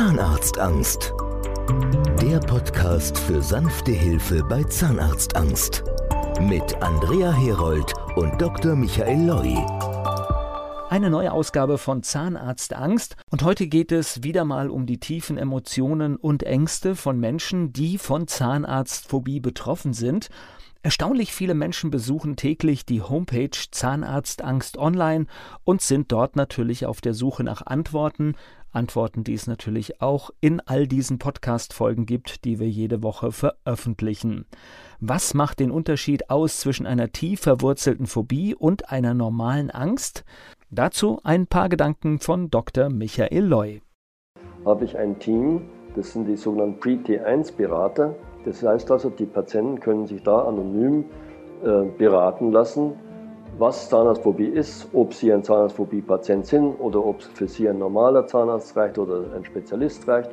Zahnarztangst. 0.00 1.12
Der 2.22 2.38
Podcast 2.38 3.18
für 3.18 3.42
sanfte 3.42 3.92
Hilfe 3.92 4.42
bei 4.42 4.64
Zahnarztangst. 4.64 5.84
Mit 6.40 6.74
Andrea 6.82 7.30
Herold 7.30 7.92
und 8.16 8.40
Dr. 8.40 8.76
Michael 8.76 9.26
Loi. 9.26 9.54
Eine 10.88 11.10
neue 11.10 11.30
Ausgabe 11.30 11.76
von 11.76 12.02
Zahnarztangst 12.02 13.16
und 13.30 13.42
heute 13.42 13.66
geht 13.66 13.92
es 13.92 14.22
wieder 14.22 14.46
mal 14.46 14.70
um 14.70 14.86
die 14.86 14.98
tiefen 14.98 15.36
Emotionen 15.36 16.16
und 16.16 16.44
Ängste 16.44 16.96
von 16.96 17.20
Menschen, 17.20 17.74
die 17.74 17.98
von 17.98 18.26
Zahnarztphobie 18.26 19.40
betroffen 19.40 19.92
sind 19.92 20.30
Erstaunlich 20.82 21.34
viele 21.34 21.52
Menschen 21.52 21.90
besuchen 21.90 22.36
täglich 22.36 22.86
die 22.86 23.02
Homepage 23.02 23.50
Zahnarztangst 23.70 24.78
online 24.78 25.26
und 25.62 25.82
sind 25.82 26.10
dort 26.10 26.36
natürlich 26.36 26.86
auf 26.86 27.02
der 27.02 27.12
Suche 27.12 27.44
nach 27.44 27.66
Antworten. 27.66 28.34
Antworten, 28.72 29.24
die 29.24 29.34
es 29.34 29.46
natürlich 29.46 30.00
auch 30.00 30.30
in 30.40 30.60
all 30.60 30.86
diesen 30.86 31.18
Podcast-Folgen 31.18 32.06
gibt, 32.06 32.44
die 32.44 32.58
wir 32.58 32.68
jede 32.68 33.02
Woche 33.02 33.32
veröffentlichen. 33.32 34.46
Was 35.00 35.34
macht 35.34 35.60
den 35.60 35.70
Unterschied 35.70 36.30
aus 36.30 36.60
zwischen 36.60 36.86
einer 36.86 37.10
tief 37.12 37.40
verwurzelten 37.40 38.06
Phobie 38.06 38.54
und 38.54 38.90
einer 38.90 39.14
normalen 39.14 39.70
Angst? 39.70 40.24
Dazu 40.70 41.20
ein 41.24 41.46
paar 41.46 41.68
Gedanken 41.68 42.20
von 42.20 42.50
Dr. 42.50 42.90
Michael 42.90 43.44
Loy. 43.44 43.82
Habe 44.64 44.84
ich 44.84 44.96
ein 44.96 45.18
Team, 45.18 45.62
das 45.96 46.12
sind 46.12 46.26
die 46.26 46.36
sogenannten 46.36 46.78
Pre-T1-Berater, 46.80 48.14
das 48.44 48.62
heißt 48.62 48.90
also, 48.90 49.10
die 49.10 49.26
Patienten 49.26 49.80
können 49.80 50.06
sich 50.06 50.22
da 50.22 50.44
anonym 50.44 51.04
äh, 51.62 51.84
beraten 51.98 52.52
lassen, 52.52 52.92
was 53.60 53.90
Zahnarztphobie 53.90 54.46
ist, 54.46 54.88
ob 54.94 55.12
sie 55.12 55.30
ein 55.30 55.44
Zahnarztphobie-Patient 55.44 56.46
sind 56.46 56.80
oder 56.80 57.04
ob 57.04 57.20
für 57.20 57.46
sie 57.46 57.68
ein 57.68 57.78
normaler 57.78 58.26
Zahnarzt 58.26 58.74
reicht 58.74 58.96
oder 58.96 59.22
ein 59.36 59.44
Spezialist 59.44 60.08
reicht. 60.08 60.30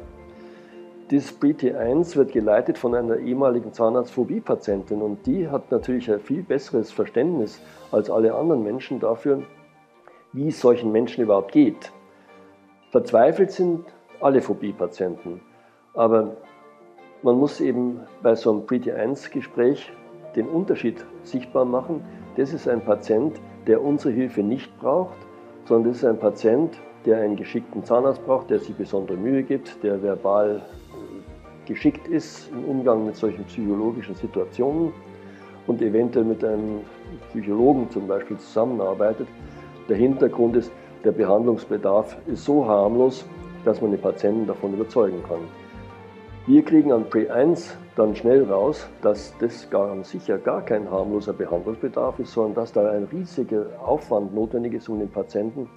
Dieses 1.12 1.38
BT1 1.38 2.16
wird 2.16 2.32
geleitet 2.32 2.78
von 2.78 2.96
einer 2.96 3.18
ehemaligen 3.18 3.74
Zahnarztphobie-Patientin 3.74 5.02
und 5.02 5.26
die 5.26 5.50
hat 5.50 5.70
natürlich 5.72 6.10
ein 6.10 6.22
viel 6.22 6.42
besseres 6.42 6.94
Verständnis 6.94 7.60
als 7.92 8.10
alle 8.10 8.34
anderen 8.34 8.64
Menschen 8.64 9.02
dafür, 9.02 9.44
wie 10.32 10.48
es 10.48 10.62
solchen 10.62 10.94
Menschen 10.94 11.22
überhaupt 11.22 11.52
geht. 11.52 11.92
Verzweifelt 12.92 13.52
sind 13.52 13.84
alle 14.22 14.42
Phobie-Patienten, 14.42 15.42
aber 15.94 16.38
man 17.24 17.38
muss 17.38 17.60
eben 17.60 18.00
bei 18.24 18.36
so 18.36 18.52
einem 18.52 18.66
Pretty-1-Gespräch 18.66 19.92
den 20.38 20.48
Unterschied 20.48 21.04
sichtbar 21.24 21.66
machen. 21.66 22.02
Das 22.38 22.54
ist 22.54 22.70
ein 22.70 22.82
Patient, 22.82 23.42
der 23.66 23.84
unsere 23.84 24.14
Hilfe 24.14 24.44
nicht 24.44 24.80
braucht, 24.80 25.18
sondern 25.66 25.92
das 25.92 25.98
ist 25.98 26.06
ein 26.06 26.20
Patient, 26.20 26.78
der 27.06 27.20
einen 27.20 27.36
geschickten 27.36 27.84
Zahnarzt 27.84 28.26
braucht, 28.26 28.50
der 28.50 28.60
sich 28.60 28.76
besondere 28.76 29.18
Mühe 29.18 29.44
gibt, 29.44 29.84
der 29.84 30.02
verbal 30.02 30.62
geschickt 31.66 32.08
ist 32.08 32.50
im 32.52 32.64
Umgang 32.66 33.06
mit 33.06 33.18
solchen 33.18 33.44
psychologischen 33.46 34.16
Situationen 34.16 34.94
und 35.68 35.82
eventuell 35.82 36.26
mit 36.26 36.44
einem 36.44 36.82
Psychologen 37.30 37.90
zum 37.90 38.08
Beispiel 38.08 38.38
zusammenarbeitet. 38.38 39.28
Der 39.90 39.98
Hintergrund 39.98 40.56
ist, 40.56 40.72
der 41.04 41.12
Behandlungsbedarf 41.12 42.18
ist 42.28 42.46
so 42.46 42.66
harmlos, 42.66 43.26
dass 43.66 43.82
man 43.82 43.92
den 43.92 44.02
Patienten 44.02 44.48
davon 44.48 44.74
überzeugen 44.74 45.22
kann. 45.28 45.40
Wir 46.48 46.64
kriegen 46.64 46.94
an 46.94 47.10
Pre1 47.10 47.72
dann 47.98 48.16
schnell 48.16 48.50
raus, 48.50 48.88
dass 49.02 49.34
das 49.40 49.70
gar 49.70 50.02
sicher 50.06 50.38
gar 50.38 50.62
kein 50.62 50.90
harmloser 50.90 51.34
Behandlungsbedarf 51.34 52.20
ist, 52.20 52.32
sondern 52.32 52.56
dass 52.56 52.72
da 52.72 52.90
ein 52.90 53.04
riesiger 53.12 53.66
Aufwand 53.86 54.34
notwendig 54.34 54.76
ist, 54.76 54.88
um 54.88 54.98
den 54.98 55.12
Patienten 55.12 55.70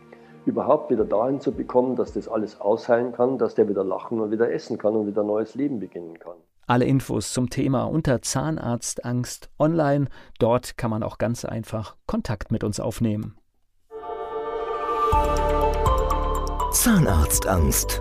überhaupt 0.47 0.93
wieder 0.93 1.05
dahin 1.05 1.41
zu 1.41 1.51
bekommen, 1.51 1.97
dass 1.97 2.13
das 2.13 2.29
alles 2.29 2.61
ausheilen 2.61 3.11
kann, 3.11 3.37
dass 3.37 3.57
der 3.57 3.69
wieder 3.69 3.83
lachen 3.83 4.21
und 4.21 4.31
wieder 4.31 4.53
essen 4.53 4.79
kann 4.79 4.95
und 4.95 5.09
wieder 5.09 5.23
ein 5.23 5.27
neues 5.27 5.57
Leben 5.57 5.81
beginnen 5.81 6.21
kann. 6.21 6.37
Alle 6.69 6.85
Infos 6.85 7.33
zum 7.33 7.51
Thema 7.51 7.87
unter 7.87 8.23
Zahnarztangst 8.23 9.51
online. 9.59 10.07
Dort 10.39 10.77
kann 10.77 10.93
man 10.93 11.03
auch 11.03 11.19
ganz 11.19 11.45
einfach 11.45 11.97
Kontakt 12.07 12.53
mit 12.53 12.63
uns 12.63 12.79
aufnehmen. 12.79 13.37
Zahnarztangst 16.71 18.01